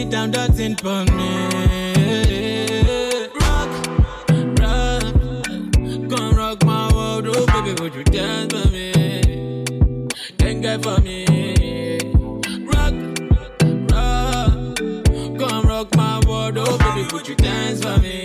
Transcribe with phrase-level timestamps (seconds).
[0.00, 1.30] sit down, dancing for me.
[3.40, 3.70] Rock,
[4.60, 5.02] rock,
[6.10, 8.92] come rock my world, oh baby, would you dance for me?
[10.38, 11.26] Then get for me.
[12.72, 12.94] Rock,
[13.92, 14.78] rock,
[15.38, 18.24] come rock my world, oh baby, would you dance for me?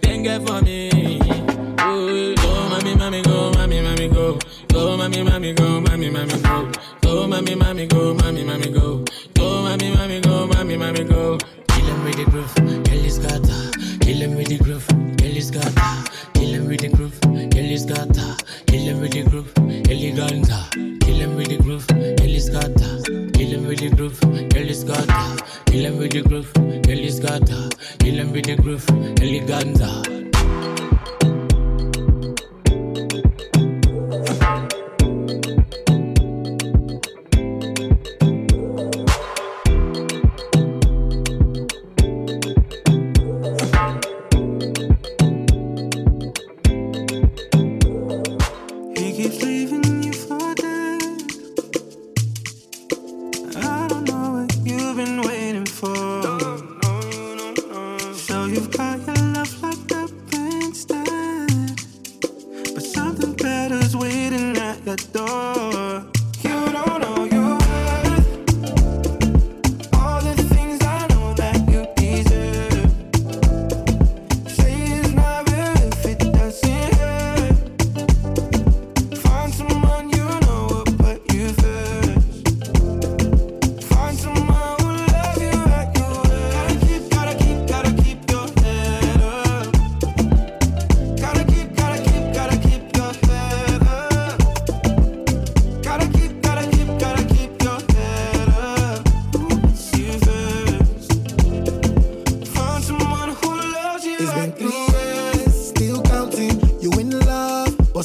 [0.00, 0.88] Then get for me.
[1.84, 4.38] Ooh, go, mommy, mommy, go, mommy, mommy, go.
[4.68, 6.72] Go, mommy, mommy, go, mommy, mommy, go.
[7.02, 8.91] Go, mommy, mommy, go, mommy, mommy, go.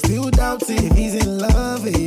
[0.02, 1.88] but still doubting if he's in love.
[1.88, 2.07] Eh?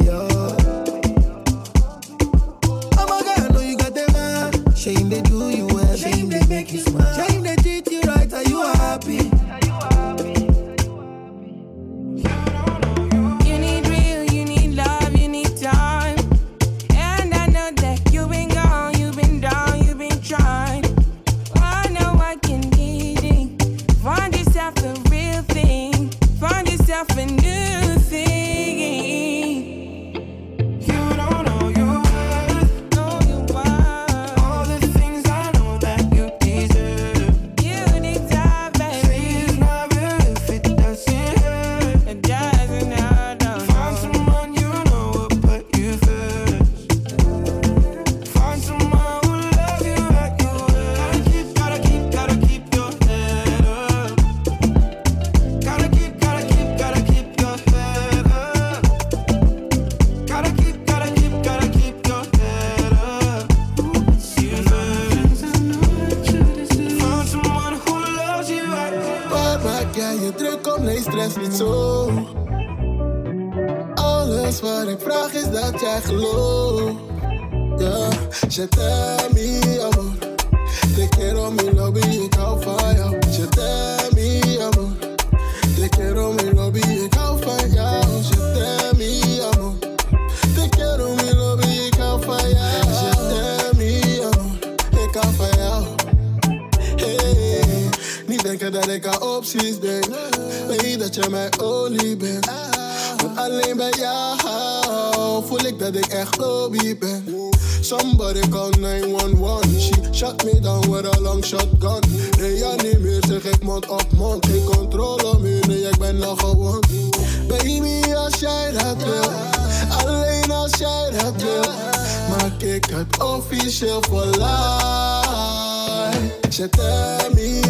[124.61, 126.31] high.
[126.51, 127.63] She tell me,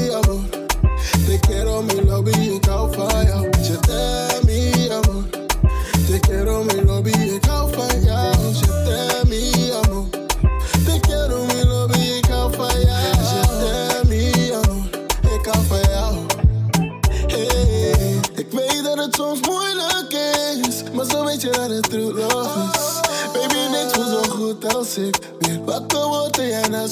[1.27, 3.51] te quiero, mi love, you caught fire.
[6.07, 6.90] Te quiero, mi love.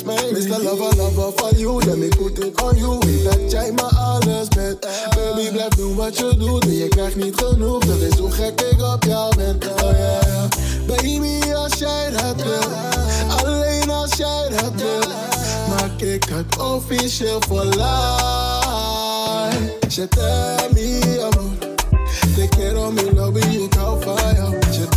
[0.03, 0.35] best man.
[0.35, 0.59] Mr.
[0.63, 2.99] Lover, lover for you, let me put it on you.
[3.09, 4.87] Ik dat jij me alles bent.
[5.15, 6.65] Baby, blijf doen wat je doet.
[6.65, 9.59] En je krijgt niet genoeg, dat is hoe gek ik op jou ben.
[9.83, 10.49] Oh yeah.
[10.87, 12.71] Baby, als jij dat wil.
[13.37, 15.11] Alleen als jij dat wil.
[15.69, 17.87] Maak ik het officieel voor life.
[19.89, 20.09] Je
[20.73, 21.51] me amor.
[22.35, 23.69] Te quiero, mi love, you're
[24.01, 24.88] van.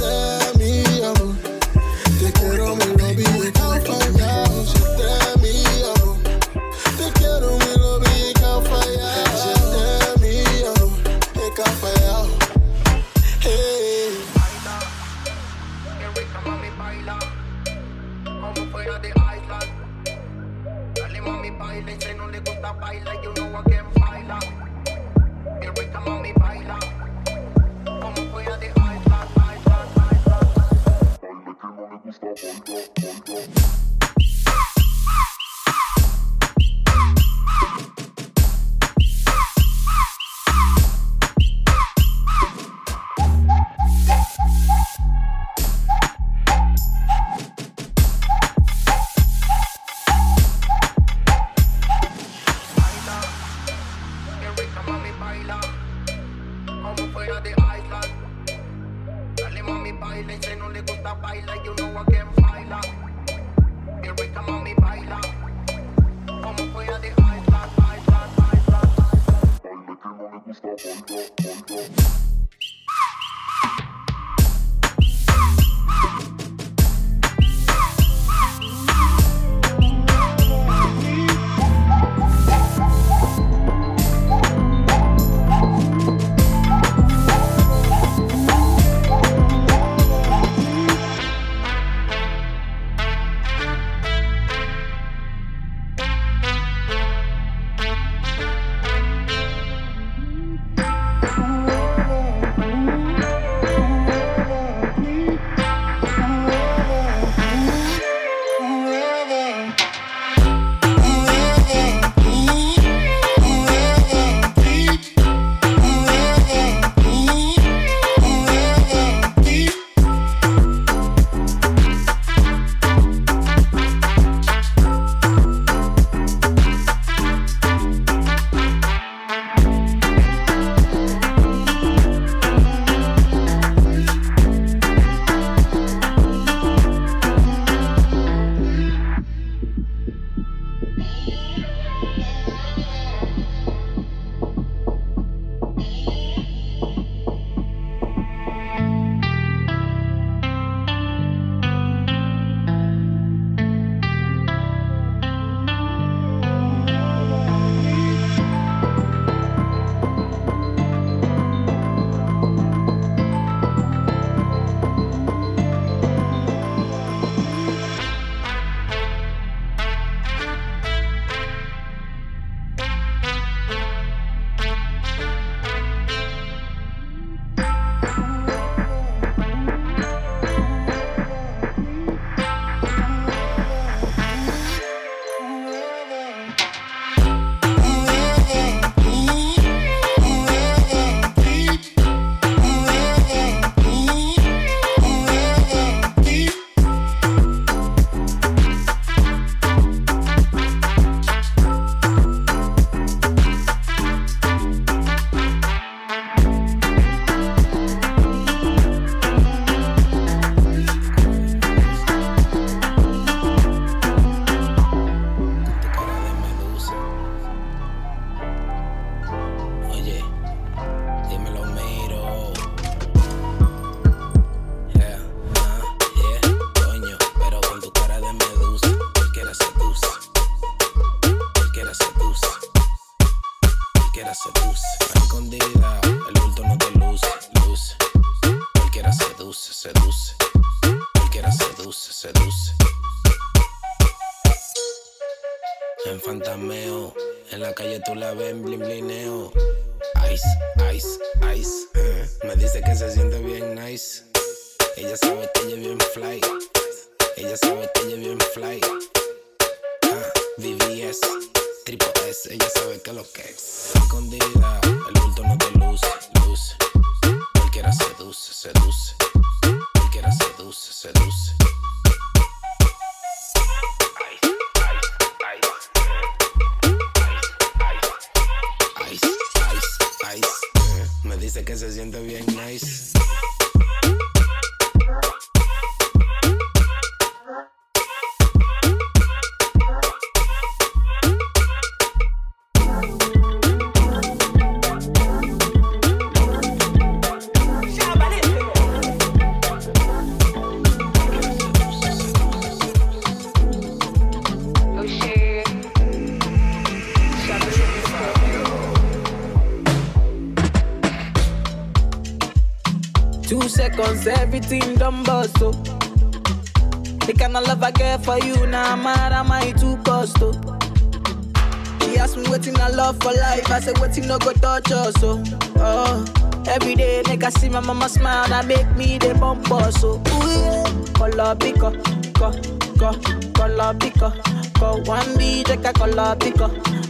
[324.11, 325.41] I waiting no go touch us, oh.
[325.77, 326.25] oh.
[326.67, 330.47] Every day, nigga see my mama smile, that make me the bump us, so ooh
[330.47, 330.83] yeah.
[331.13, 331.91] Color pico,
[332.33, 332.51] co,
[332.99, 333.13] co,
[333.53, 334.33] color pico,
[334.77, 334.97] co.
[335.05, 336.67] One B, take a color pico,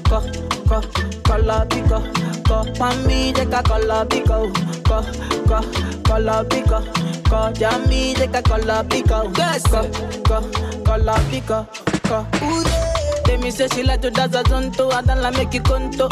[0.08, 0.22] co,
[0.68, 0.82] co,
[1.24, 2.00] color pico,
[2.46, 2.64] co.
[2.78, 5.02] One B, take a color pico, oh, co,
[5.48, 5.62] co
[6.04, 6.82] color pico,
[7.30, 7.52] co.
[7.60, 9.82] Yummy, take a color pico, oh, co,
[10.28, 11.68] co, color pico,
[12.04, 12.28] co.
[12.46, 12.88] Ooh yeah.
[13.26, 16.08] Tell me say she like to dance a zonto, I don't like make you conto.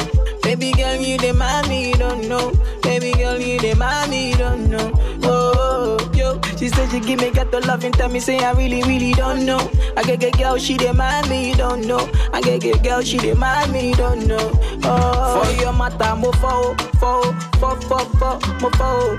[0.50, 2.52] Baby girl, you the mommy, don't know.
[2.82, 4.92] Baby girl, you the mommy, don't know.
[5.22, 8.54] Oh, yo, she said she give me get the love and tell me say I
[8.54, 9.60] really, really don't know.
[9.96, 12.10] I get get girl, she the mommy, don't know.
[12.34, 14.52] I get get girl, she the mommy, don't know.
[14.86, 19.18] Oh, for your mata, mo fo, fo, fo, fo, fo, mo fo.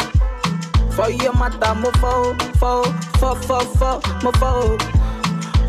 [0.91, 2.83] For your mata, mo fo, fo,
[3.21, 5.00] fo, fo, fo, mo fo.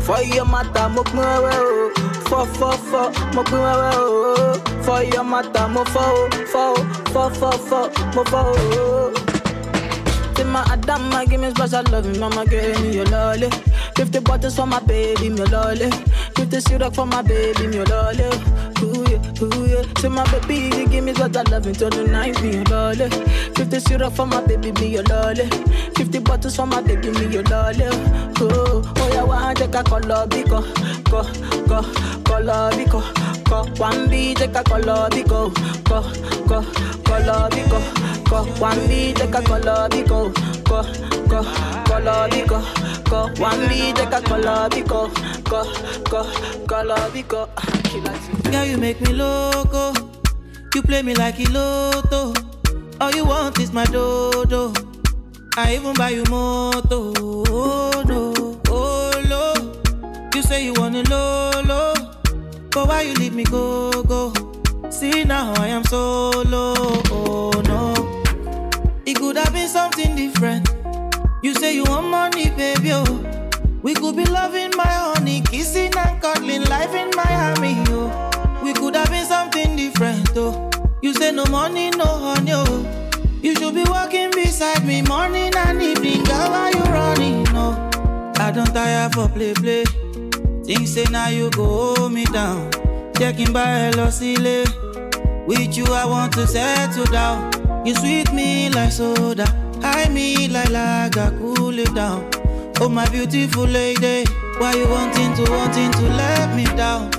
[0.04, 1.90] For your mata, mo pin wewe o.
[2.28, 4.54] Fo, fo, fo, mo pin o.
[4.84, 6.74] For your mata, mo fo, fo,
[7.12, 9.12] fo, fo, fo, mo fo.
[10.36, 13.48] Say my Adama, give me special loving, mama give me your lolly.
[13.96, 15.90] Fifty bottles for my baby, me lolly.
[16.34, 18.24] Fifty syrup for my baby, me lolly.
[18.82, 19.01] Ooh
[20.04, 23.08] ooh my baby, you give me special loving till the night, me your lolly.
[23.54, 25.48] Fifty syrup for my baby, me your lolly.
[25.96, 27.86] Fifty bottles for my baby, me your lolly.
[28.40, 30.62] Oh, oh yeah, one take a color biko,
[31.10, 31.22] go,
[31.66, 31.82] go,
[32.24, 33.00] color biko,
[33.44, 33.64] go.
[33.80, 35.52] One B take a color biko,
[35.84, 36.02] go,
[36.46, 36.62] go,
[37.04, 38.44] color biko, go.
[38.60, 40.32] One B take a color biko,
[40.64, 40.82] go,
[41.28, 41.42] go,
[41.84, 43.28] color biko, go.
[43.36, 45.00] One B take a color biko,
[45.44, 45.60] go,
[46.10, 46.20] go,
[46.66, 47.42] color biko.
[48.50, 49.92] Girl, you make me loco.
[50.74, 52.32] You play me like a lotto.
[53.00, 54.72] All you want is my dodo.
[55.56, 57.12] I even buy you moto.
[57.18, 59.42] Oh no, oh no.
[60.34, 61.92] You say you want a lolo,
[62.70, 64.32] but why you leave me go go?
[64.90, 66.74] See now I am solo.
[67.10, 67.92] Oh no,
[69.04, 70.81] it could have been something different.
[71.42, 72.92] You say you want money, baby.
[72.92, 73.50] Oh.
[73.82, 77.82] We could be loving my honey, kissing and cuddling, life in Miami.
[77.88, 78.60] Oh.
[78.62, 80.30] We could have been something different.
[80.36, 80.70] Oh.
[81.02, 82.52] You say no money, no honey.
[82.54, 83.08] Oh.
[83.42, 86.22] You should be walking beside me morning and evening.
[86.22, 87.42] Girl, why you running?
[87.52, 87.90] No,
[88.36, 89.82] I don't tire for play play.
[90.64, 92.70] Things say now you go hold me down.
[93.18, 94.64] Checking by Elosile.
[95.48, 97.50] With you, I want to settle down.
[97.84, 99.44] You sweet me like soda,
[100.02, 102.28] high me like lager, cool it down.
[102.80, 104.24] Oh my beautiful lady,
[104.58, 107.10] why you wanting to wanting to let me down?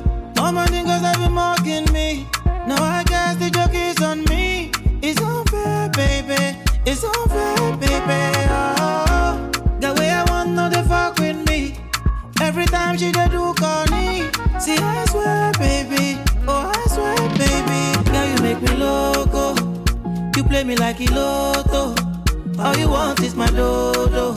[0.67, 2.27] Think cause I've been mocking me.
[2.67, 4.71] Now I guess the joke is on me.
[5.01, 6.57] It's unfair, baby.
[6.85, 8.47] It's unfair, baby.
[8.49, 11.77] Oh, the way I want no they fuck with me.
[12.41, 14.29] Every time she dey do corny.
[14.59, 16.19] See I swear, baby.
[16.47, 18.09] Oh I swear, baby.
[18.11, 19.55] Girl you make me loco.
[20.35, 22.12] You play me like a lotto.
[22.63, 24.33] All you want is my dodo.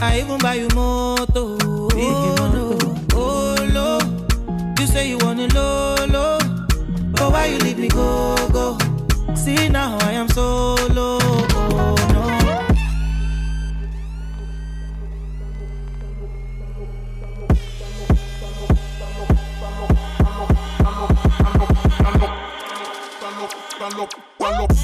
[0.00, 1.56] I even buy you moto.
[1.62, 2.76] Oh, no.
[3.14, 4.00] oh, lo.
[4.80, 6.38] You say you want a lolo.
[7.12, 8.76] But why you leave me go, go?
[9.36, 11.18] See now I am solo.
[11.22, 12.26] Oh, no.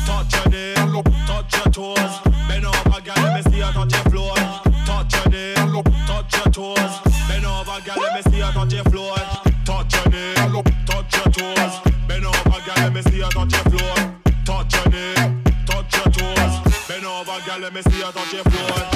[0.07, 2.32] Touch your knee, touch your toes.
[17.75, 18.89] Let me see you touch your floor.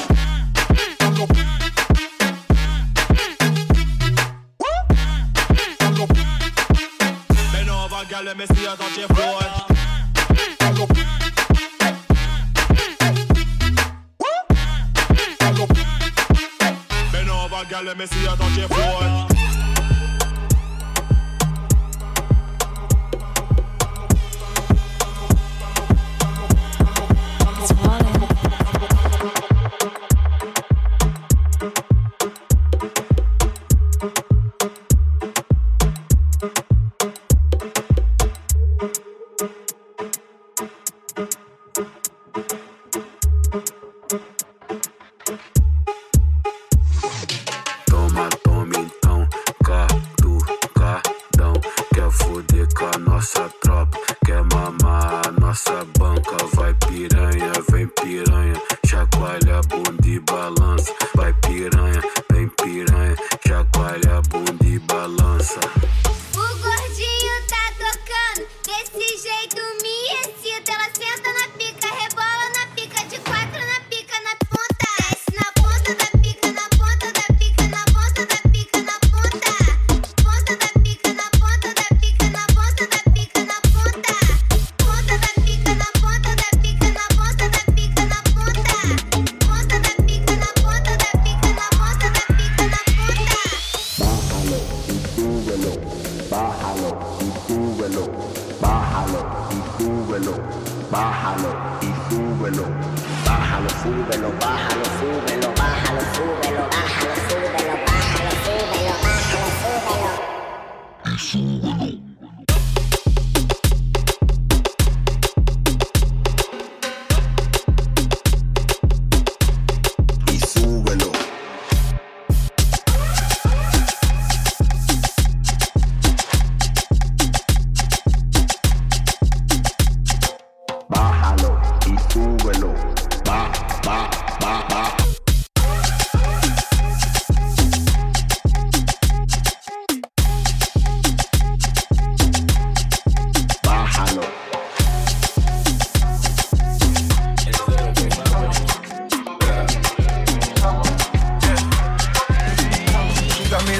[8.24, 9.40] Let me see you touch your floor.
[17.84, 19.35] Let me see you touch your floor.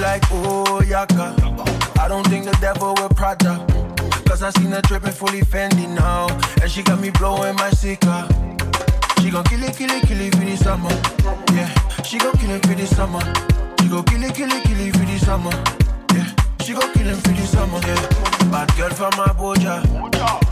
[0.01, 1.35] Like, oh, yaka.
[1.99, 3.65] I don't think the devil will Prada.
[4.29, 6.29] Cause I seen her dripping fully Fendi now.
[6.63, 8.29] And she got me blowing my Sika.
[9.21, 10.91] She gon' kill it, kill it, kill it for the summer.
[11.53, 11.69] Yeah,
[12.03, 13.21] she gon' kill it for the summer.
[13.81, 15.51] She gon' kill it, kill it, kill it for the summer.
[16.15, 16.29] Yeah,
[16.65, 17.81] she gon' kill it for the summer.
[17.87, 19.83] Yeah, bad girl from Abuja.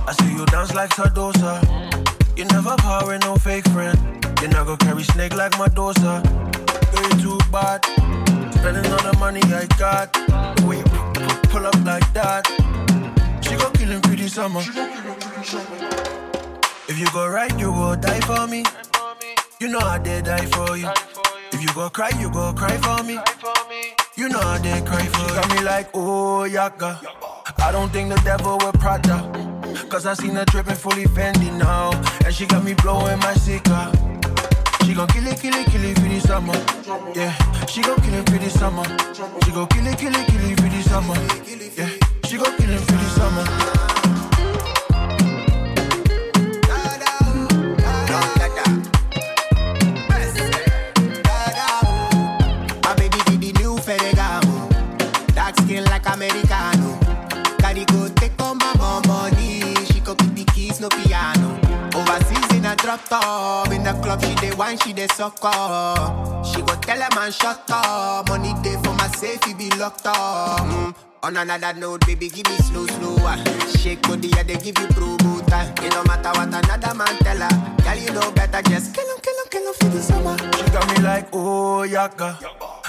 [0.08, 1.62] I see you dance like Sadosa.
[2.36, 3.98] You never power no fake friend.
[4.40, 6.22] You not go carry snake like Medusa.
[6.96, 7.84] You too bad.
[8.64, 10.10] Spending all the money I got.
[11.50, 12.48] Pull up like that.
[13.42, 14.62] She gon' kill him for summer.
[16.88, 18.64] If you go right, you go die for me.
[19.60, 20.88] You know I did die for you.
[21.52, 23.18] If you go cry, you go cry for me.
[24.16, 25.28] You know I did cry for you.
[25.28, 27.02] She got me like, oh, yaka.
[27.58, 29.30] I don't think the devil will Prada.
[29.90, 31.90] Cause I seen her dripping fully Fendi now.
[32.24, 33.92] And she got me blowing my Sika.
[34.84, 36.52] She gon' kill it, kill it, kill it for the summer.
[37.14, 37.32] Yeah,
[37.66, 38.84] she gon' kill it for the summer.
[39.44, 41.14] She gon' kill it, kill it, kill it for the summer.
[41.74, 41.88] Yeah,
[42.26, 43.63] she gon' kill it for the summer.
[62.94, 63.72] Drop top.
[63.72, 66.46] In the club, she dey wine, she dey suck up.
[66.46, 68.28] She go tell a man shut up.
[68.28, 70.60] Money day for my safe, he be locked up.
[70.60, 70.94] Mm.
[71.24, 73.16] On another note, baby, give me slow, slow.
[73.20, 73.36] ah.
[73.80, 75.72] Shake body, yeah, they give you promo time.
[75.84, 77.82] It don't matter what another man tell her.
[77.82, 80.36] Girl, you know better, just kill him, kill him, kill him for the summer.
[80.38, 82.38] She got me like, oh, yaka.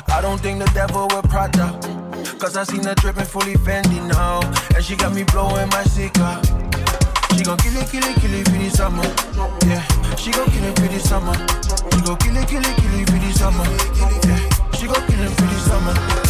[0.09, 1.79] I don't think the devil will Prada.
[2.37, 4.41] Cause I seen her dripping fully Fendi now.
[4.75, 6.41] And she got me blowing my Sika.
[7.35, 9.03] She gon' kill it, kill it, kill it for the summer.
[9.67, 11.33] Yeah, she gon' kill it for the summer.
[11.91, 13.65] She gon' kill it, kill it, kill it for the summer.
[14.25, 16.24] Yeah, she gon' kill it for the summer.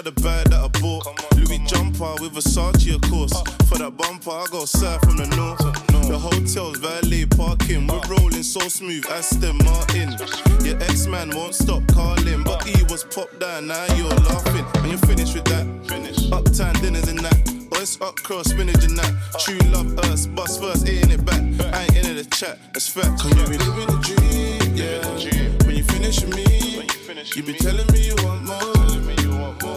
[0.00, 1.04] Like the bag that I bought.
[1.36, 3.36] Louis jumper with Versace, of course.
[3.68, 5.60] For that bumper, I got served from the north.
[6.08, 7.86] The hotel's valet parking.
[7.86, 10.16] We're rolling so smooth, Aston Martin.
[10.64, 13.66] Your ex man won't stop calling, but he was popped down.
[13.66, 14.64] Now you're laughing.
[14.80, 15.68] And you're finished with that.
[15.84, 16.32] Finish.
[16.32, 17.36] Uptown dinners and that.
[17.76, 19.12] It's up cross, spinach and that.
[19.44, 21.42] True love us, bust first, ain't it back.
[21.76, 23.20] I ain't into the chat, that's fact.
[23.20, 25.66] Cause you be living the dream, yeah.
[25.66, 26.88] When you finish with me,
[27.36, 29.19] you be telling me you want more.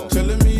[0.09, 0.52] Telling me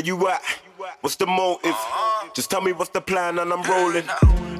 [0.00, 0.40] Where you at?
[1.02, 1.76] What's the motive?
[2.32, 4.08] Just tell me what's the plan and I'm rolling.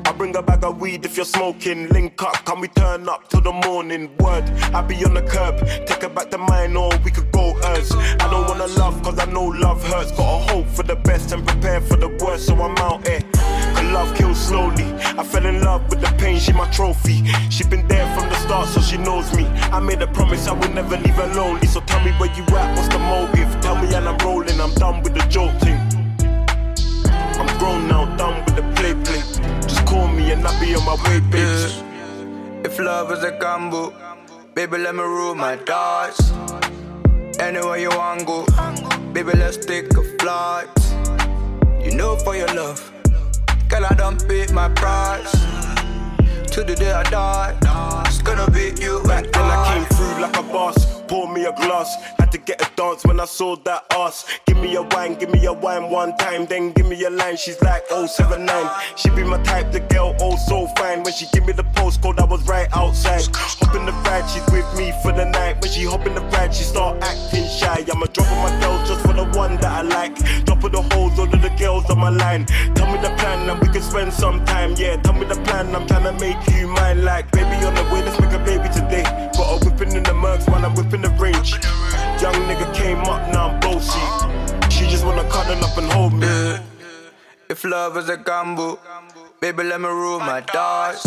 [0.04, 1.88] I bring a bag of weed if you're smoking.
[1.88, 4.14] Link up, can we turn up till the morning?
[4.18, 5.66] Word, I be on the curb.
[5.86, 7.90] Take her back to mine or we could go hers.
[7.92, 10.10] I don't wanna love cause I know love hurts.
[10.10, 13.22] Gotta hope for the best and prepare for the worst, so I'm out here.
[13.92, 14.84] Love kills slowly.
[15.18, 17.24] I fell in love with the pain, she my trophy.
[17.50, 19.44] She been there from the start, so she knows me.
[19.72, 21.66] I made a promise I would never leave her lonely.
[21.66, 23.60] So tell me where you at, what's the motive?
[23.60, 25.78] Tell me and I'm rolling, I'm done with the joking.
[27.40, 29.22] I'm grown now, done with the play play.
[29.62, 32.64] Just call me and I'll be on my way, bitch.
[32.64, 33.92] If love is a gamble,
[34.54, 36.32] baby, let me rule my dice.
[37.40, 38.46] Anywhere you want go,
[39.12, 40.68] baby, let's take a flight.
[41.82, 42.92] You know for your love,
[43.70, 45.32] girl, I don't pay my price.
[46.52, 47.56] To the day I die,
[48.06, 49.74] it's gonna be you and I I.
[49.74, 51.02] came through like a boss.
[51.08, 51.96] Pour me a glass.
[52.18, 54.26] Had to get a dance when I saw that ass.
[54.46, 56.46] Give me a wine, give me a wine one time.
[56.46, 57.36] Then give me a line.
[57.36, 58.70] She's like 079.
[58.96, 61.02] She be my type, the girl, oh so fine.
[61.02, 63.22] When she give me the postcode, I was right outside.
[63.34, 65.60] Hop in the ride, she's with me for the night.
[65.62, 67.84] When she hop in the ride, she start acting shy.
[67.90, 70.14] I'ma drop on my girls just for the one that I like.
[70.44, 72.46] Drop of the hoes, all of the girls on my line.
[72.74, 74.74] Tell me the plan and we can spend some time.
[74.76, 77.04] Yeah, tell me the plan, I'm trying to make you mine.
[77.04, 79.02] Like, baby on the way, let's make a baby today.
[79.36, 81.52] Got a whipping in the mercs while I'm whipping the range.
[82.20, 84.00] Young nigga came up, now I'm bossy.
[84.70, 86.58] She just wanna cuddle up and hold me.
[87.48, 88.78] If love is a gamble,
[89.40, 91.06] baby, let me rule my dice.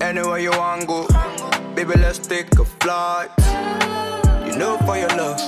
[0.00, 1.08] Anywhere you want go,
[1.74, 3.30] baby, let's take a flight.
[4.46, 5.40] You know for your love,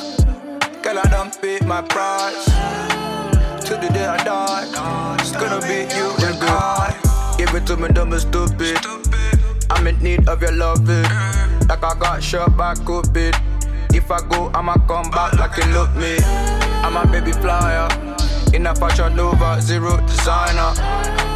[0.83, 2.45] girl, I don't pay my price.
[3.67, 7.35] To the day I die, it's gonna be you and I.
[7.37, 8.79] Give it to me, dumb and stupid.
[9.71, 11.03] I'm in need of your loving,
[11.69, 13.35] like I got shot by COVID.
[13.95, 16.17] If I go, I'ma come back like you love me.
[16.85, 17.89] I'm a baby flyer.
[18.55, 20.73] In a fashion Nova, zero designer.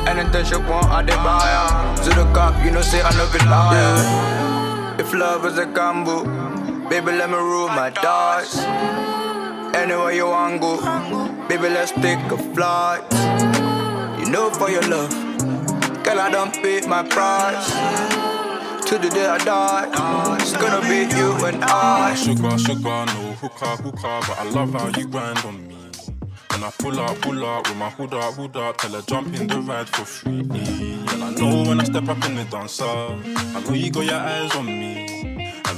[0.08, 2.04] Anything she want, I dey buy her.
[2.04, 4.98] To the cop, you know, say I no be liar.
[4.98, 6.24] If love is a gamble,
[6.88, 8.58] baby, let me rule my dice.
[9.74, 10.76] Anywhere you want go,
[11.48, 13.02] baby, let's take a flight.
[14.18, 15.12] You know, for your love,
[16.02, 17.70] girl, I don't pay my price.
[18.88, 22.14] To the day I die, it's gonna be you and I.
[22.14, 25.76] Sugar, sugar, no hookah, hookah, but I love how you grind on me.
[26.50, 29.34] When I pull up, pull up with my hood up, hood up, tell her jump
[29.34, 30.40] in the ride for free.
[30.40, 34.14] And I know when I step up in the dancer, I know you got your
[34.14, 35.11] eyes on me.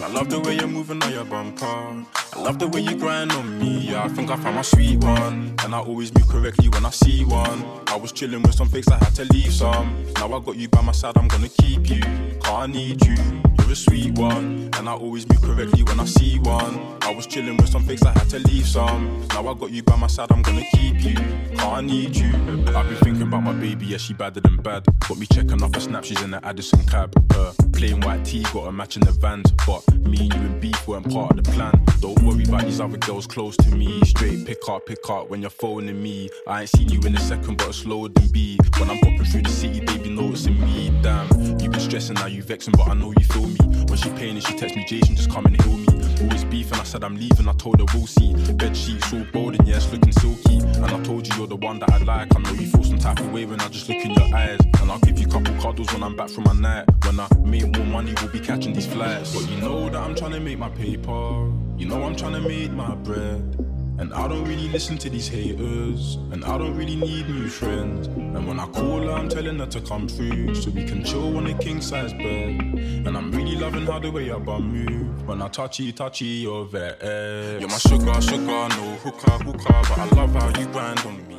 [0.04, 1.64] I love the way you're moving on your bumper.
[1.64, 3.88] I love the way you grind on me.
[3.88, 5.54] Yeah, I think I found my sweet one.
[5.64, 7.64] And I always move correctly when I see one.
[7.86, 10.04] I was chilling with some fakes, I had to leave some.
[10.16, 12.02] Now I got you by my side, I'm gonna keep you.
[12.40, 13.16] Cause I need you.
[13.60, 14.68] You're a sweet one.
[14.74, 16.98] And I always move correctly when I see one.
[17.00, 19.26] I was chilling with some fakes, I had to leave some.
[19.28, 21.16] Now I got you by my side, I'm gonna keep you.
[21.56, 22.28] Cause I need you.
[22.76, 24.84] I've been thinking about my baby, yeah, she badder than bad.
[25.08, 27.14] Got me checking off her snap, she's in the Addison cab.
[27.30, 29.50] Uh, plain white tee, got her matching the vans.
[29.66, 31.72] But me and you in beef weren't part of the plan.
[32.00, 34.00] Don't worry about these other girls close to me.
[34.04, 36.28] Straight pick up, pick up when you're phoning me.
[36.46, 38.58] I ain't seen you in a second, but it's slower than B.
[38.78, 40.90] When I'm popping through the city, they be noticing me.
[41.02, 41.53] Damn,
[41.84, 43.84] stressing, now you vexing, but I know you feel me.
[43.86, 45.86] When she paying it, she text me, Jason, just come and heal me.
[46.22, 48.32] Always beefing, I said I'm leaving, I told her we'll see.
[48.54, 50.58] Bed sheets all golden, yeah, it's looking silky.
[50.58, 52.34] And I told you you're the one that I like.
[52.34, 54.58] I know you feel some type of way when I just look in your eyes.
[54.80, 56.86] And I'll give you a couple cuddles when I'm back from my night.
[57.04, 59.34] When I make more money, we'll be catching these flights.
[59.34, 61.50] But you know that I'm trying to make my paper.
[61.76, 63.63] You know I'm trying to make my bread.
[63.96, 66.16] And I don't really listen to these haters.
[66.32, 68.08] And I don't really need new friends.
[68.08, 70.54] And when I call her, I'm telling her to come through.
[70.56, 72.60] So we can chill on a king size bed.
[73.06, 75.28] And I'm really loving how the way your bum move.
[75.28, 77.58] When I touch you, touch you, you're there.
[77.60, 79.82] You're my sugar, sugar, no hookah, hookah.
[79.88, 81.36] But I love how you grind on me.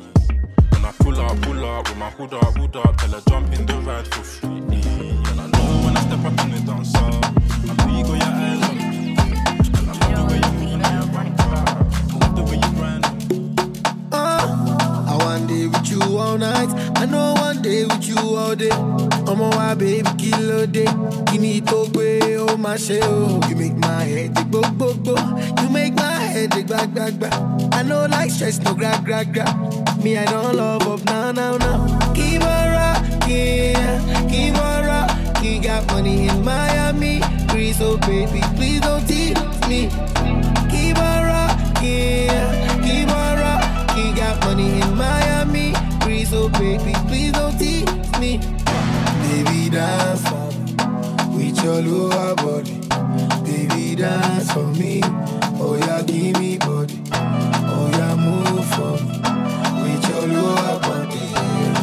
[0.70, 2.96] When I pull up, pull up with my hood up, hood up.
[2.96, 4.48] Tell her jump in the ride for free.
[4.48, 6.98] And I know when I step up in the dancer.
[6.98, 8.35] I know you got your
[18.56, 18.70] all day.
[19.30, 20.86] I'm on my baby kilo day.
[21.32, 23.40] You need to go oh my shell.
[23.48, 25.16] You make my head dig bo bo bo.
[25.62, 27.32] You make my head back back.
[27.72, 29.06] I know like stress no grab.
[30.02, 32.12] Me I don't love up now now now.
[32.14, 35.62] Keep on rocking, keep on rocking.
[35.62, 37.20] Got money in Miami.
[37.48, 39.36] Please oh baby, please don't tease
[39.68, 39.88] me.
[40.70, 44.14] Keep on rocking, keep on rocking.
[44.14, 45.74] Got money in Miami.
[46.00, 47.95] Please, oh baby, please don't tease me.
[48.26, 50.74] Baby, dance for me
[51.36, 52.80] with your lower body.
[53.44, 55.00] Baby, dance for me.
[55.60, 57.00] Oh yeah, give me body.
[57.12, 59.20] Oh yeah, move for me
[59.82, 61.26] with your lower body.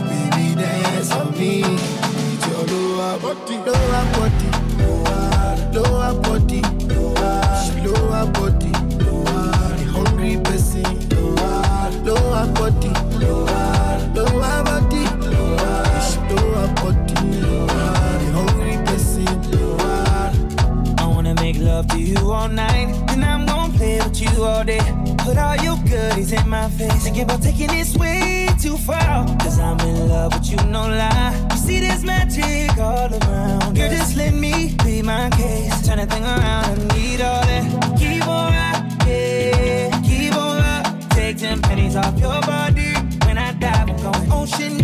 [0.09, 3.55] Baby, dance for me with your lower body.
[3.57, 4.22] Lower body,
[22.33, 24.81] all night, and I'm gonna play with you all day.
[25.19, 27.03] Put all your goodies in my face.
[27.03, 29.25] Thinking about taking this way too far.
[29.39, 31.47] Cause I'm in love with you, no lie.
[31.51, 33.75] You see this magic all around.
[33.75, 35.85] Girl, just let me be my case.
[35.85, 37.65] Turn that thing around, I need all that.
[37.99, 41.09] Keep on rocking, keep on.
[41.09, 42.93] Take ten pennies off your body.
[43.25, 44.82] When I dive, I'm going ocean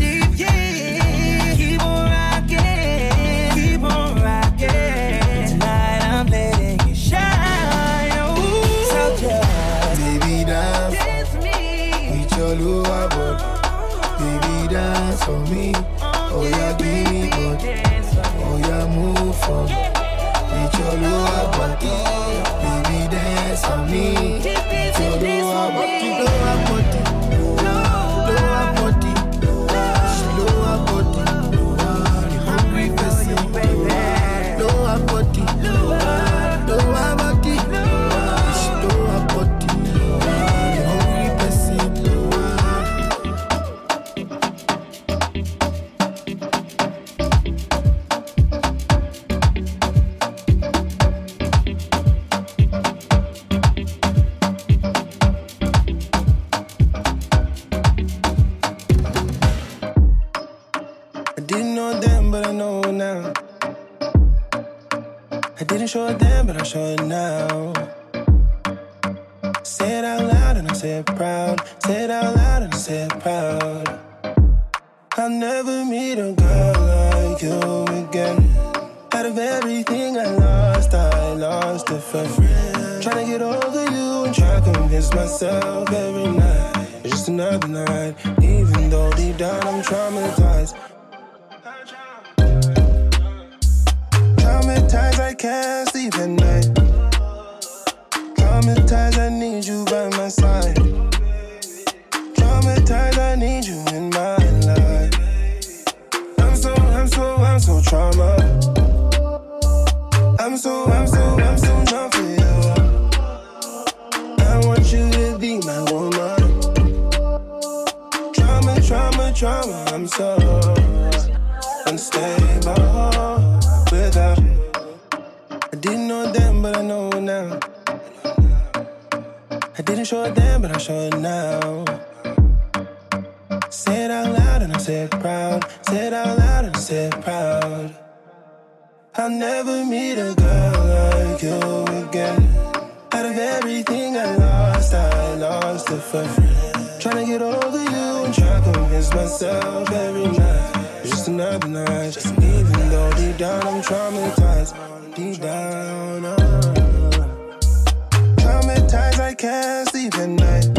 [159.40, 160.79] can't sleep at night.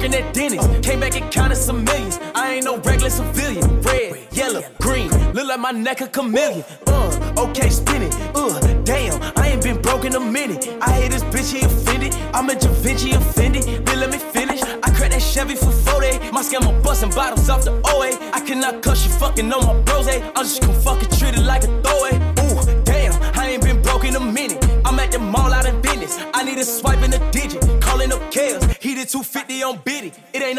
[0.00, 0.66] Working at Dennis.
[0.86, 2.18] Came back and counted some millions.
[2.34, 3.82] I ain't no regular civilian.
[3.82, 5.10] Red, yellow, green.
[5.32, 6.64] Look like my neck a chameleon.
[6.86, 8.14] Uh, okay, spin it.
[8.34, 10.68] Uh, damn, I ain't been broke in a minute.
[10.80, 12.14] I hate this bitch, he offended.
[12.32, 13.64] I'm a Da Vinci offended.
[13.84, 14.62] Then let me finish.
[14.62, 16.30] I cracked that Chevy for 40.
[16.30, 18.10] My scammer busting bottles off the OA.
[18.32, 20.08] I cannot cuss you fucking on my bros.
[20.08, 21.09] I'm just gonna fucking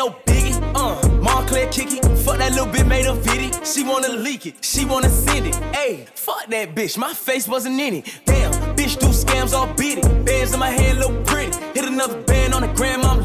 [0.01, 0.57] no biggie.
[0.73, 1.99] Uh, Moncler kicky.
[2.23, 3.49] Fuck that little bit made a viddy.
[3.71, 4.55] She wanna leak it.
[4.61, 5.55] She wanna send it.
[5.83, 6.97] Ayy, fuck that bitch.
[6.97, 8.03] My face wasn't in it.
[8.25, 10.25] Damn, bitch do scams all beat it.
[10.25, 11.51] Bands in my hand look pretty.
[11.75, 13.21] Hit another band on the gram, I'm.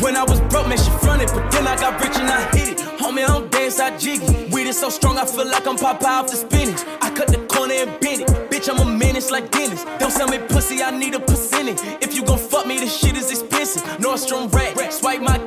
[0.00, 1.30] When I was broke, man, she fronted.
[1.32, 2.78] But then I got rich and I hit it.
[3.00, 4.26] Homie, I don't dance, I jiggy.
[4.52, 6.82] Weed is so strong, I feel like I'm Popeye off the spinach.
[7.00, 8.28] I cut the corner and bend it.
[8.50, 9.84] Bitch, I'm a menace like Dennis.
[9.98, 11.80] Don't sell me pussy, I need a percentage.
[12.02, 13.82] If you gon' fuck me, this shit is expensive.
[13.98, 15.38] Nordstrom rack, swipe my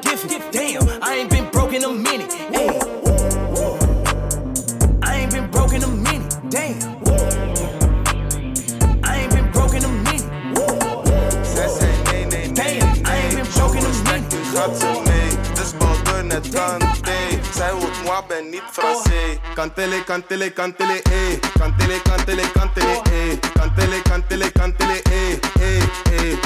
[19.70, 20.04] Francais.
[20.04, 21.40] Kantele, kantele, kantele, eh.
[21.58, 23.40] Kantele, kantele, kantele, eh.
[23.54, 25.40] Kantele, kantele, kantele, eh.
[25.60, 26.38] Eh, eh.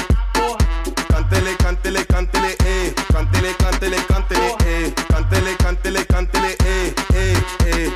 [1.08, 2.94] Kantele, kantele, kantele, eh.
[3.12, 4.92] Kantele, kantele, kantele, eh.
[5.08, 6.94] Kantele, kantele, kantele, eh.
[7.14, 7.92] Eh, eh.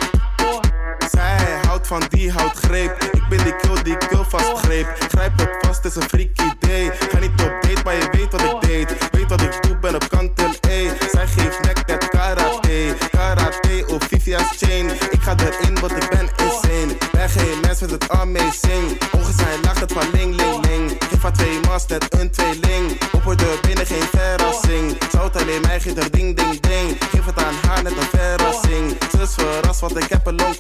[1.11, 3.03] Zij houdt van die houtgreep.
[3.11, 4.87] Ik ben die kill die kill vastgreep.
[5.09, 6.35] Grijp het vast, is een freak
[17.79, 18.97] Mens met het amazing.
[19.11, 20.95] Ogen zijn laag, het van ling ling ling.
[21.09, 22.91] Geef haar twee mas, net een tweeling.
[23.11, 24.97] Op de binnen geen verrassing.
[25.11, 26.97] Zout alleen mij, geeft ding ding ding.
[27.09, 28.97] Geef het aan haar, net een verrassing.
[29.11, 30.55] Ze is verrast, want ik heb een long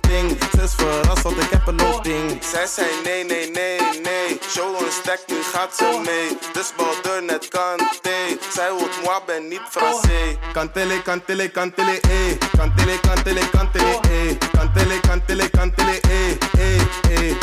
[2.57, 4.39] zij zei nee, nee, nee, nee.
[4.49, 6.37] Show een stek, nu gaat ze mee.
[6.53, 8.17] Dus bal net kanté.
[8.53, 10.37] Zij wordt moi, ben niet Franse.
[10.53, 12.37] Kantele, kantele, kantele, eh.
[12.57, 14.37] Kantele, kantele, kantele, eh.
[14.51, 17.35] Kantele, kantele, kantele, eh, eh, eh.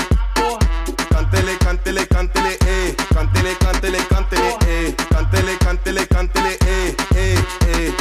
[1.08, 2.94] Kantele, kantele, kantele, eh.
[3.14, 4.94] Kantele, kantele, kantele, eh.
[5.14, 7.38] Kantele, kantele, kantele, eh, eh,
[7.68, 7.92] eh.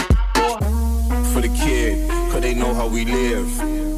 [1.34, 3.93] For the kid, cause they know how we live.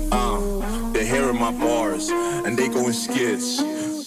[1.39, 3.59] my bars, and they go in skits.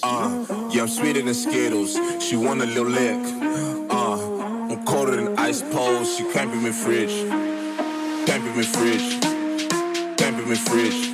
[0.03, 1.99] Uh, yeah, I'm sweeter than Skittles.
[2.22, 3.18] She want a little lick.
[3.91, 6.16] Uh, I'm colder than ice poles.
[6.16, 7.29] She can't be me fridge.
[8.26, 9.20] Can't be me fridge.
[10.16, 11.12] Can't be me fridge.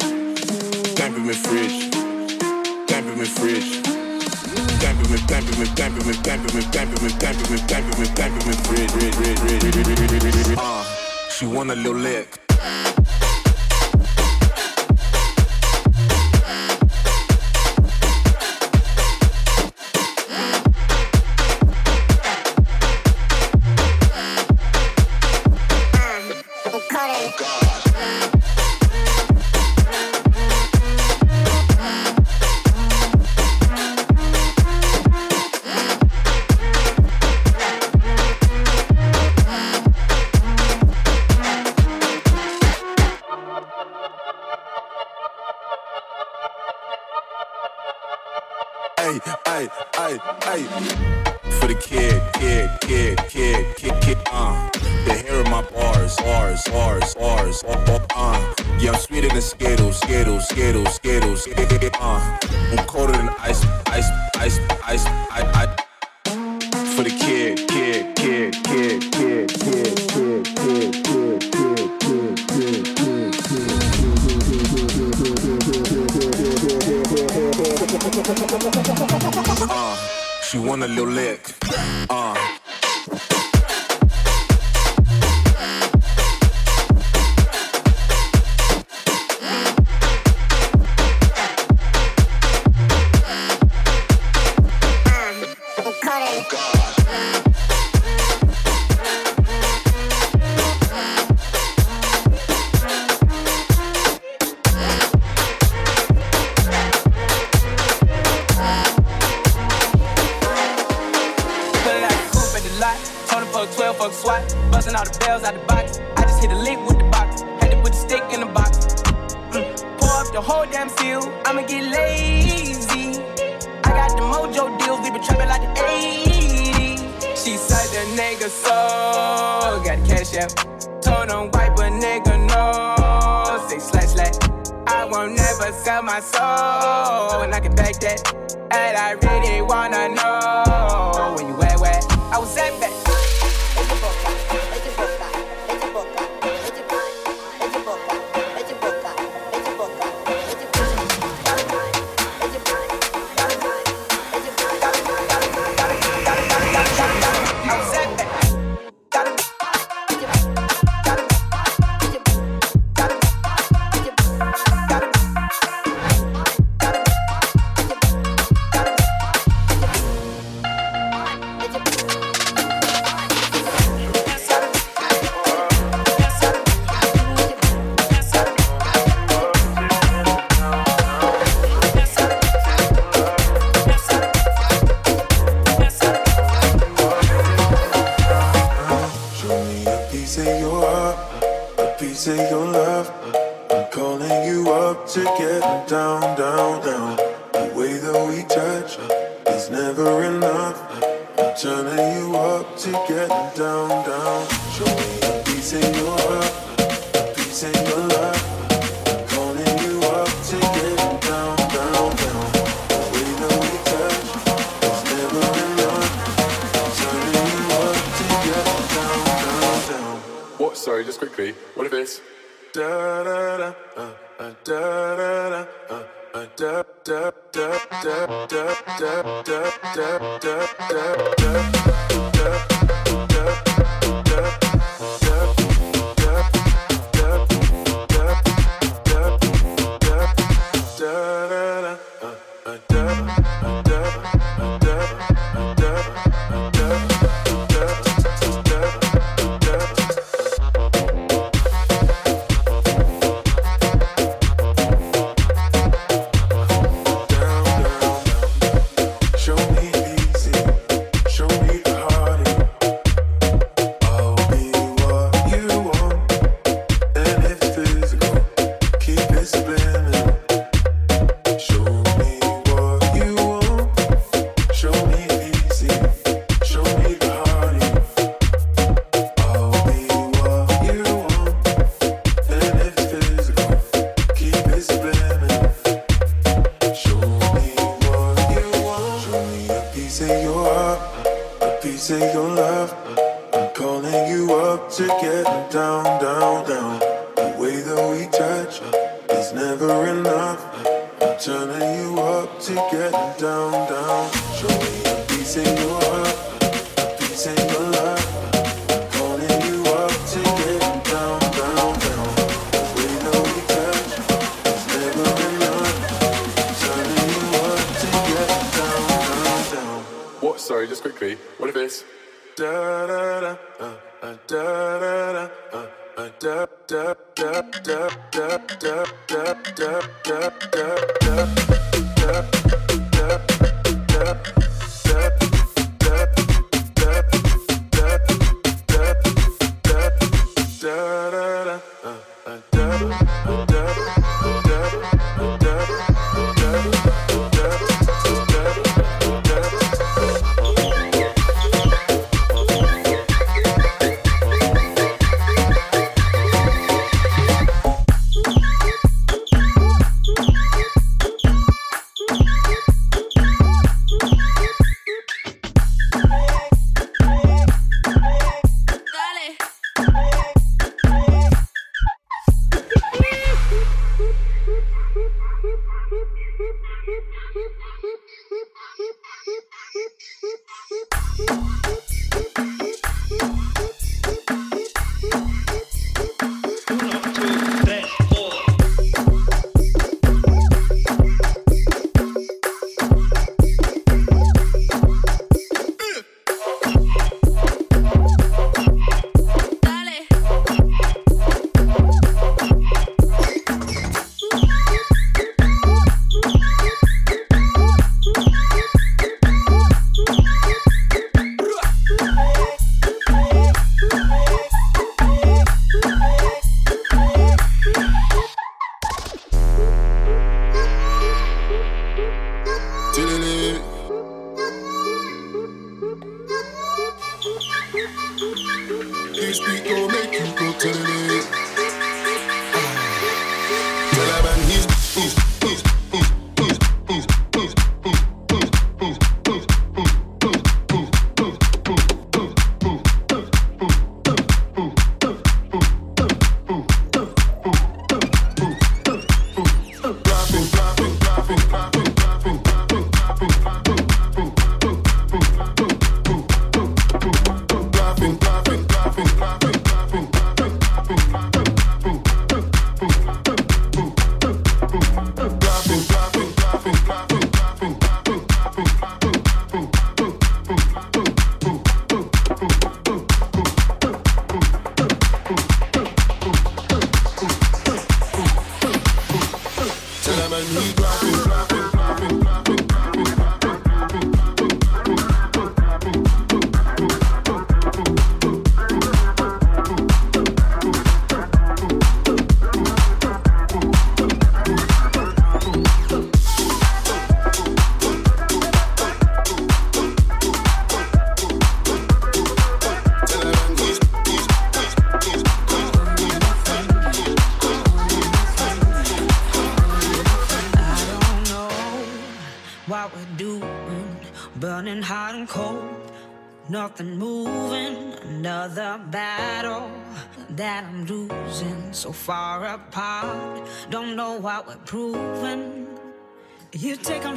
[0.96, 1.90] Can't be me fridge.
[2.88, 3.82] Can't be me fridge.
[4.80, 6.44] Can't be me, can't be me, can't
[10.44, 10.58] fridge.
[10.58, 10.84] Uh,
[11.30, 12.38] she want a little lick.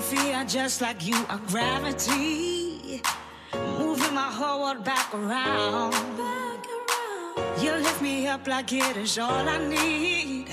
[0.09, 3.01] fear, just like you are gravity.
[3.77, 5.91] Moving my whole world back around.
[6.15, 7.61] Back around.
[7.61, 10.47] You lift me up like it is all I need.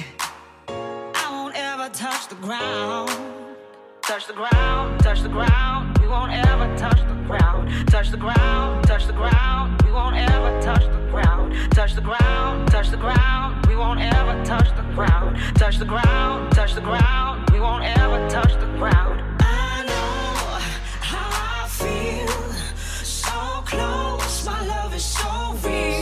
[0.69, 3.11] I won't ever touch the ground.
[4.03, 5.99] Touch the ground, touch the ground.
[5.99, 7.89] We won't ever touch the ground.
[7.89, 9.81] Touch the ground, touch the ground.
[9.85, 11.55] We won't ever touch the ground.
[11.71, 13.67] Touch the ground, touch the ground.
[13.67, 15.39] We won't ever touch the ground.
[15.55, 17.49] Touch the ground, touch the ground.
[17.51, 19.24] We won't ever touch the ground.
[25.65, 25.94] free.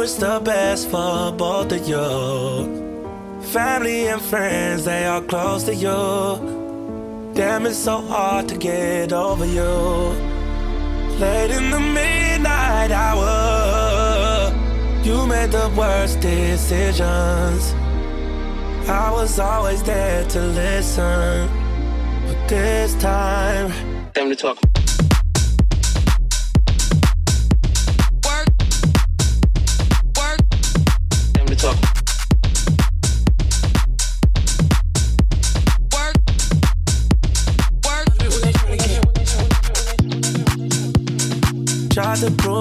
[0.00, 0.06] You.
[0.06, 3.42] I the best for both of you.
[3.52, 7.32] Family and friends, they are close to you.
[7.34, 9.62] Damn, it's so hard to get over you.
[11.18, 14.52] Late in the midnight hour,
[15.02, 17.74] you made the worst decisions.
[18.88, 21.48] I was always there to listen,
[22.26, 23.70] but this time,
[24.14, 24.69] time to talk.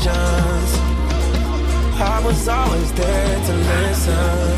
[0.00, 0.78] Decisions.
[2.00, 4.56] I was always there to listen.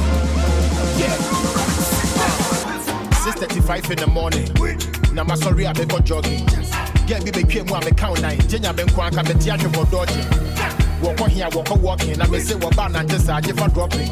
[3.22, 4.48] Six thirty-five in the morning.
[5.12, 6.46] Na my sorry I beg jogging.
[7.06, 8.38] Get me be came one me count nine.
[8.38, 10.26] Jenya ben kwa ka be tiaje for dodging.
[11.02, 12.20] Walk on here, walk on walking.
[12.20, 14.10] I me say what ban and just I for dropping.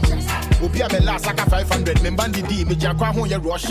[0.63, 2.03] Obi a me last aka 500.
[2.03, 3.71] Me bandi di ah, me jakwa ho ye rush.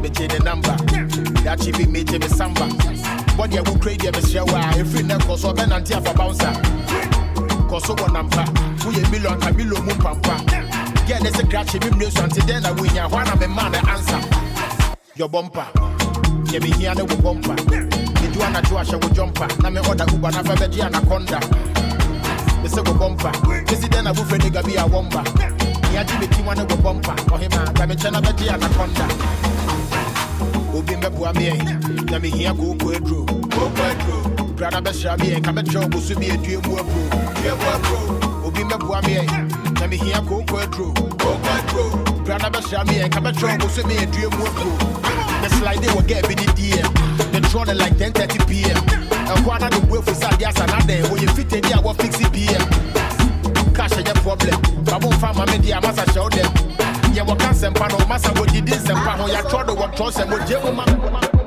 [0.00, 0.76] Me change the number.
[1.42, 2.97] That chibi me je me samba.
[3.38, 4.58] What wo crazy me share wa.
[4.74, 6.50] Every neck cause so ben anti for bouncer.
[7.70, 8.42] Cause so one nampa.
[8.82, 10.42] Who ye million ka million mu pampa.
[11.06, 13.06] Get this a crash me mle so until then I win ya.
[13.06, 14.18] One me man the answer.
[15.14, 15.64] Your bumper.
[16.50, 17.54] Yeah, me here wo bumper.
[17.54, 19.46] Me do ana do a show jumper.
[19.62, 21.38] Na me order Uber na fa be anaconda.
[22.60, 23.30] Me say go bumper.
[23.66, 25.22] This is then I will friend nigga be a womba.
[25.92, 27.14] Me a Jimmy T1 go bumper.
[27.32, 29.47] Oh him I'm a me chana be anaconda.
[30.78, 33.26] Obi mbɛboa me ɛ na mehia kooko aduro
[34.56, 39.14] brada bɛhyira me ɛ ka mɛkyerɛ wo boso bi adue mu apuro obi mbɛboa me
[39.18, 40.94] ɛ na mehia kooko aduro
[42.24, 44.72] brada bɛhyira me ɛ ka mɛkyerɛ wo boso bi adue mu apuro
[45.42, 48.76] the slide they will get me the draw like 10:30 p.m.
[49.34, 52.16] ɛhɔ ana de bue fusa de asa na dɛn wɔyɛ fite di a wɔ fix
[52.30, 52.62] PM
[53.74, 56.87] cash ɛyɛ problem babo mfa ma me di a masa hyɛ wo dɛm
[57.18, 60.72] yɛ wɔ ka nsɛmpa no masa wɔdidi nsɛmpa ho yɛatwerɛ do wɔtwerɛ sɛ mogye mu
[60.76, 61.37] ma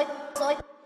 [0.00, 0.06] soy.
[0.34, 0.79] Soy.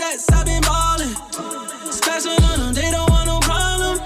[0.00, 1.14] Stats, I've been ballin'.
[1.92, 3.98] Splashing on them, they don't want no problem.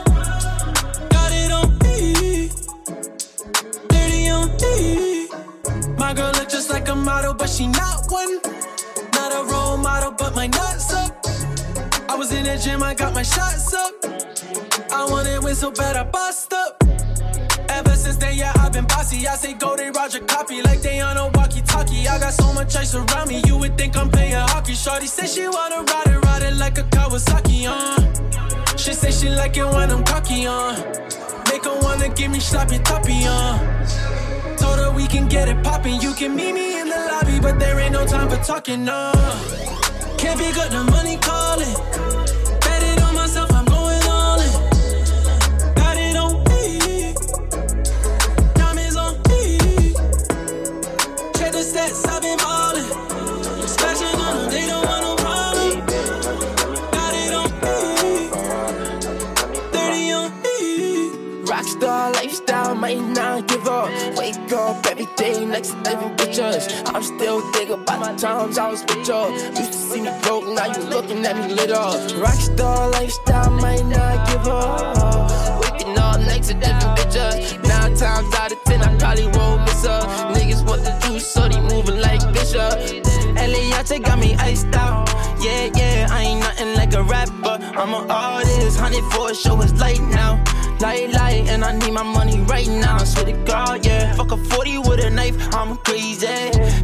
[1.11, 2.49] Got it on me.
[3.89, 5.29] 30 on me.
[5.97, 8.41] My girl look just like a model, but she not one.
[9.13, 11.25] Not a role model, but my nuts up.
[12.09, 13.95] I was in the gym, I got my shots up.
[14.91, 16.84] I wanna win so bad, I bust up.
[18.05, 19.27] Since then, yeah, I've been bossy.
[19.27, 22.07] I say go, they Roger copy like they on a walkie talkie.
[22.07, 24.75] I got so much ice around me, you would think I'm playing hockey.
[24.75, 28.77] Shorty say she wanna ride it, ride it like a Kawasaki, uh.
[28.77, 30.77] She say she like it when I'm cocky, uh.
[31.49, 33.59] Make her wanna give me sloppy toppy, uh.
[34.59, 37.59] Told her we can get it poppin', you can meet me in the lobby, but
[37.59, 39.13] there ain't no time for talking, uh.
[40.19, 42.24] Can't pick up the money calling.
[62.75, 63.89] Might not give up.
[64.17, 66.69] Wake up every day next to different pictures.
[66.85, 69.59] I'm still thinking about the times I was with you.
[69.59, 71.95] Used to see me broke, now you looking at me lit up.
[72.21, 75.63] Rockstar lifestyle, might not give up.
[75.63, 77.63] Waking up next to different bitches.
[77.67, 80.01] Nine times out of ten, I probably won't miss her.
[80.35, 82.75] Niggas want the juice, so they moving like Bishop.
[83.39, 85.09] Eliantte got me iced out.
[85.41, 87.59] Yeah, yeah, I ain't nothing like a rapper.
[87.79, 90.43] I'm an artist, hundred for a show, it's light now.
[90.85, 92.99] Light, light, and I need my money right now.
[92.99, 94.13] Swear to God, yeah.
[94.17, 96.27] Fuck a 40 with a knife, I'm crazy.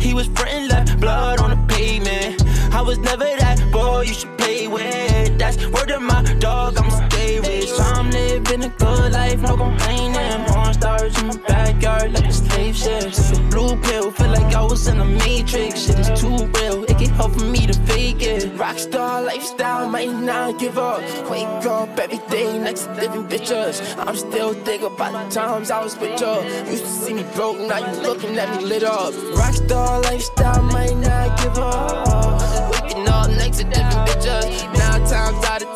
[0.01, 2.43] He was frontin' left blood on the pavement.
[2.73, 5.37] I was never that boy you should play with.
[5.37, 7.70] That's word of my dog, I'm stay rich.
[8.11, 10.45] I'm living a good life, no complaining.
[10.47, 13.13] Porn stars in my backyard like a slave ship.
[13.51, 15.83] Blue pill, feel like I was in the matrix.
[15.83, 18.53] Shit is too real, it get hard for me to fake it.
[18.57, 21.01] Rockstar lifestyle, might not give up.
[21.31, 23.81] Wake up every day next to different bitches.
[24.05, 26.71] I'm still thinking about the times I was with you.
[26.71, 29.13] Used to see me broke, now you looking at me lit up.
[29.39, 32.73] Rockstar lifestyle, might not give up.
[32.73, 34.75] Waking up next to different bitches.
[34.77, 35.70] Nine times out of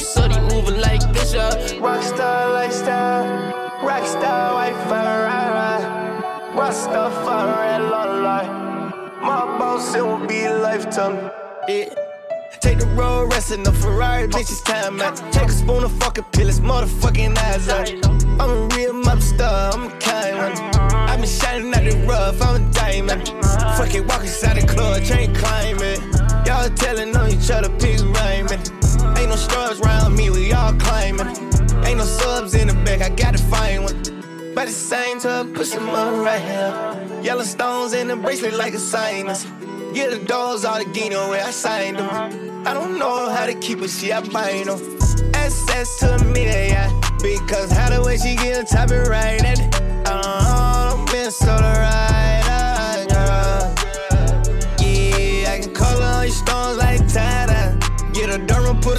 [0.00, 1.54] so they moving like Bishop.
[1.80, 3.24] Rockstar lifestyle,
[3.80, 6.52] rockstar wife, ride, ride.
[6.54, 8.50] Rockstar fire, red light.
[9.22, 11.30] My boss, it will be lifetime.
[11.68, 11.94] Yeah.
[12.60, 15.14] Take the road, rest in the Ferrari, bitch, it's time, man.
[15.32, 17.88] Take a spoon of fucking pill, it's motherfucking eyes up.
[18.40, 20.80] I'm a real mob star, I'm a kind one.
[20.92, 23.28] I been shining out the rough, I'm a diamond.
[23.78, 26.00] Fucking walk inside the club, chain climbing.
[26.44, 28.79] Y'all telling on each other, pick rhyming.
[29.20, 31.28] Ain't no stars around me, we all climbing.
[31.84, 34.54] Ain't no subs in the back, I gotta find one.
[34.54, 37.20] By the same time, put some on right here.
[37.22, 39.44] Yellow stones in the bracelet like a sinus.
[39.92, 42.66] Get the doors all the Gino where I signed them.
[42.66, 44.80] I don't know how to keep it, she I bind them.
[45.34, 46.88] Access to me, yeah.
[47.20, 49.74] Because how the way she get top it right at it.
[50.06, 52.39] Uh, I'm been so the right,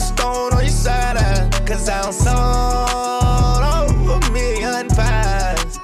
[0.02, 1.50] stone on your side eye.
[1.66, 5.80] Cause I'm sold over a million pies.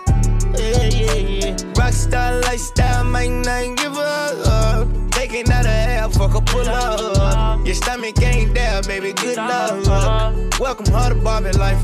[0.58, 1.56] Yeah, yeah, yeah.
[1.78, 5.12] Rockstar lifestyle, might not give up.
[5.12, 7.66] Taking out a half, fuck a pull up.
[7.66, 10.60] Your stomach ain't there, baby, good luck.
[10.60, 11.84] Welcome her to Barbie life.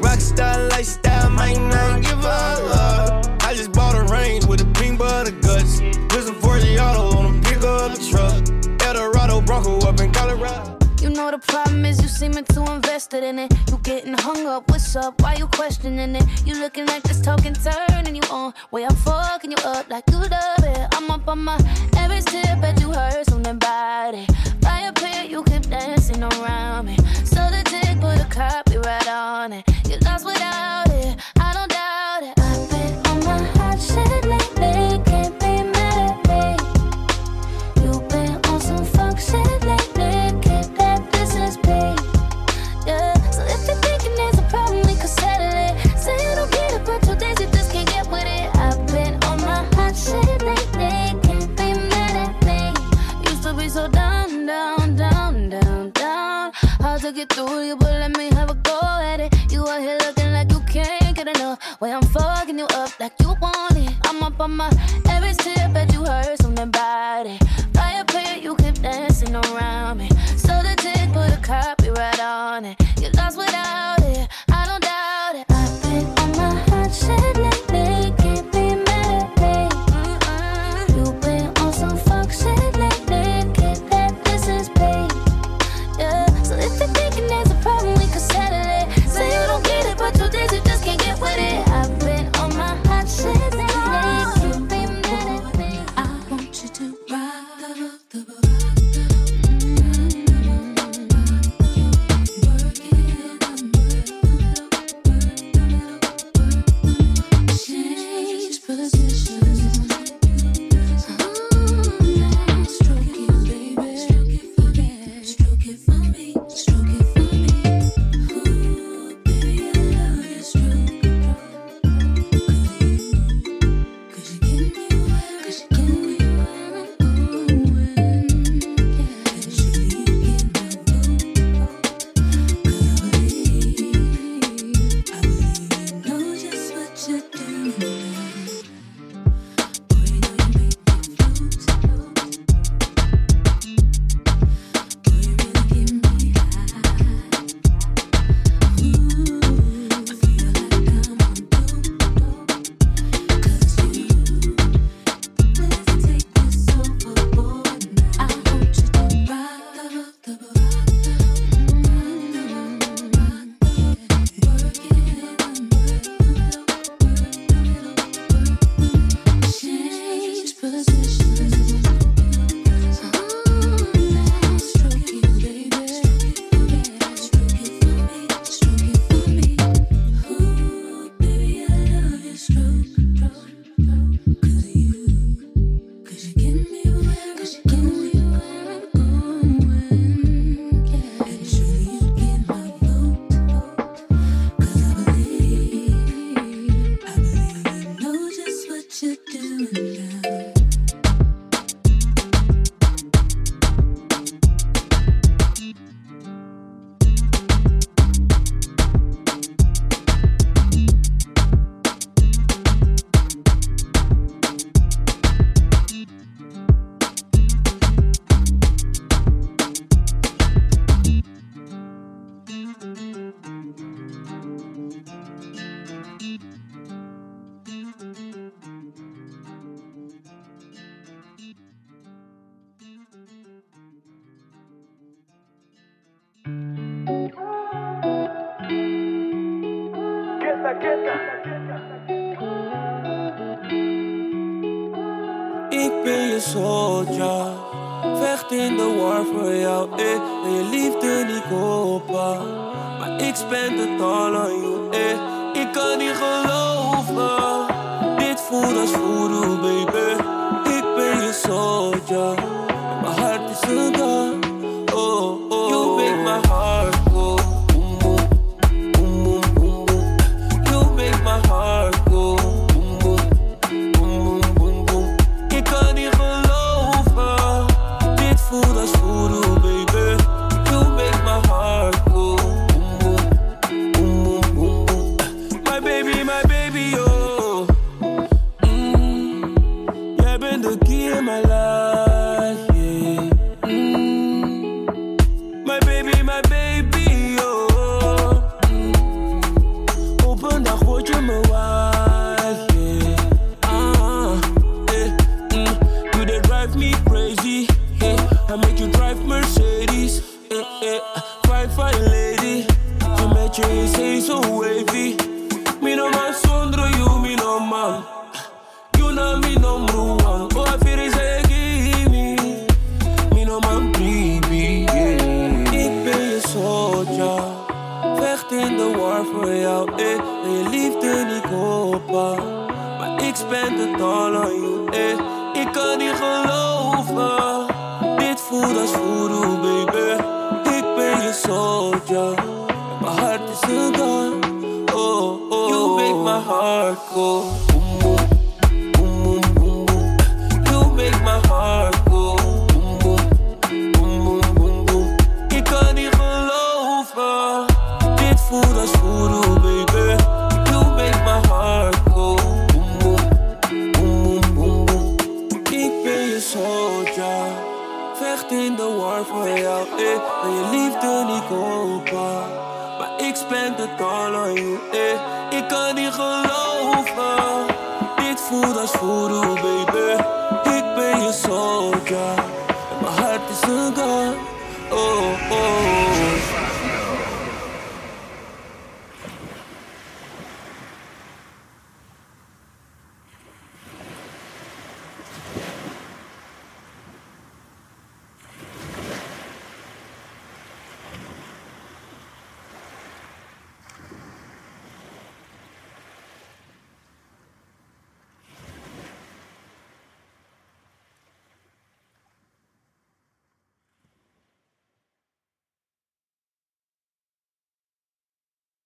[0.00, 3.42] Rockstar lifestyle, might not give up.
[3.42, 5.80] I just bought a range with a pink butter guts.
[6.14, 8.82] Wisdom 40 auto on a pickup truck.
[8.82, 10.75] Eldorado Bronco up in Colorado
[11.16, 13.50] know the problem is you seeming too invested in it.
[13.70, 15.20] You getting hung up, what's up?
[15.22, 16.24] Why you questioning it?
[16.46, 18.52] You looking like this talking, turning you on.
[18.70, 20.88] Way I'm fucking you up like you love it.
[20.94, 21.56] I'm up on my
[21.96, 24.30] every tip, bet you heard something about it.
[24.60, 26.96] Fire pit, you keep dancing around me.
[27.24, 29.64] So the dick put a copyright on it.
[29.88, 32.34] You lost without it, I don't doubt it.
[32.38, 34.35] I've been on my hot shit.